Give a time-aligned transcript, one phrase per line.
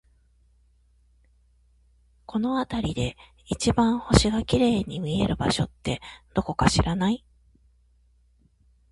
[2.25, 3.15] この辺りで
[3.45, 6.01] 一番星が綺麗に見える場所って、
[6.33, 7.23] どこか知らない？